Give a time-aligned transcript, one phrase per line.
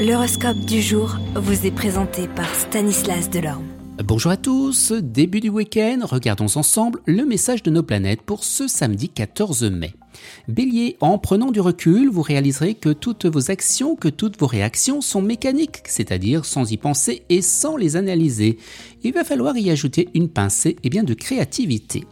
[0.00, 3.66] L'horoscope du jour vous est présenté par Stanislas Delorme.
[4.02, 8.66] Bonjour à tous, début du week-end, regardons ensemble le message de nos planètes pour ce
[8.66, 9.92] samedi 14 mai.
[10.48, 15.02] Bélier, en prenant du recul, vous réaliserez que toutes vos actions, que toutes vos réactions
[15.02, 18.56] sont mécaniques, c'est-à-dire sans y penser et sans les analyser.
[19.02, 22.06] Il va falloir y ajouter une pincée bien de créativité.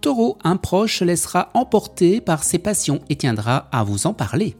[0.00, 4.56] Taureau, un proche laissera emporter par ses passions et tiendra à vous en parler.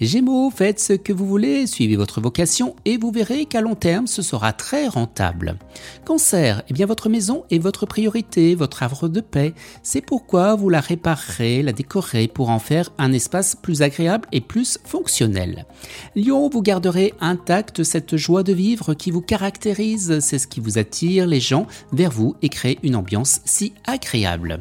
[0.00, 4.06] Gémeaux, faites ce que vous voulez, suivez votre vocation et vous verrez qu'à long terme,
[4.06, 5.56] ce sera très rentable.
[6.04, 9.54] Cancer, eh bien votre maison est votre priorité, votre havre de paix.
[9.82, 14.40] C'est pourquoi vous la réparerez, la décorerez pour en faire un espace plus agréable et
[14.40, 15.66] plus fonctionnel.
[16.14, 20.78] Lion, vous garderez intacte cette joie de vivre qui vous caractérise, c'est ce qui vous
[20.78, 24.60] attire les gens vers vous et crée une ambiance si agréable.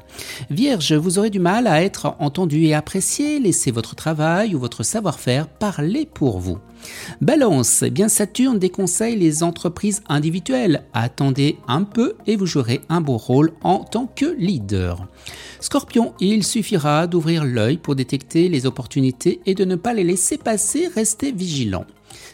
[0.50, 4.84] Vierge, vous aurez du mal à être entendu et apprécié, laissez votre travail ou votre
[4.98, 6.58] savoir-faire parler pour vous.
[7.22, 10.86] Balance, eh bien Saturne déconseille les entreprises individuelles.
[10.92, 15.08] Attendez un peu et vous jouerez un beau rôle en tant que leader.
[15.60, 20.40] Scorpion, il suffira d'ouvrir l'œil pour détecter les opportunités et de ne pas les laisser
[20.40, 21.86] passer, restez vigilant.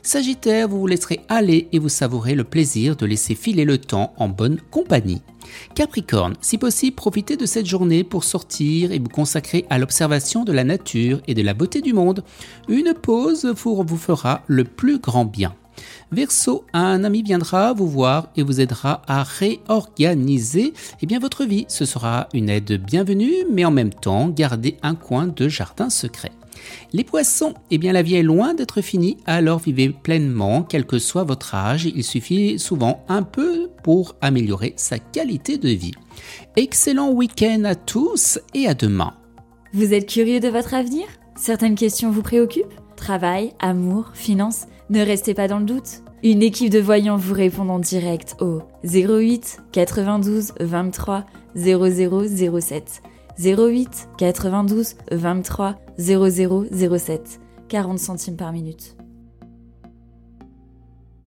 [0.02, 4.13] Sagittaire, vous vous laisserez aller et vous savourez le plaisir de laisser filer le temps
[4.17, 5.21] en bonne compagnie.
[5.75, 10.52] Capricorne, si possible, profitez de cette journée pour sortir et vous consacrer à l'observation de
[10.52, 12.23] la nature et de la beauté du monde.
[12.67, 15.55] Une pause vous fera le plus grand bien.
[16.11, 21.65] Verseau, un ami viendra vous voir et vous aidera à réorganiser eh bien, votre vie.
[21.67, 26.31] Ce sera une aide bienvenue, mais en même temps, gardez un coin de jardin secret.
[26.94, 31.00] Les poissons, eh bien la vie est loin d'être finie, alors vivez pleinement, quel que
[31.00, 35.94] soit votre âge, il suffit souvent un peu pour améliorer sa qualité de vie.
[36.55, 39.14] Excellent week-end à tous et à demain.
[39.73, 41.05] Vous êtes curieux de votre avenir?
[41.36, 42.73] Certaines questions vous préoccupent?
[42.95, 46.03] Travail, amour, finances Ne restez pas dans le doute.
[46.23, 53.02] Une équipe de voyants vous répond en direct au 08 92 23 0007.
[53.39, 57.39] 08 92 23 0007.
[57.70, 58.95] 40 centimes par minute.